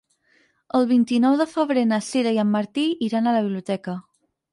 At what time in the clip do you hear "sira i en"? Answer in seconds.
2.05-2.49